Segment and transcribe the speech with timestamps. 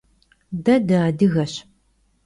[0.65, 1.53] De dıadıgeş.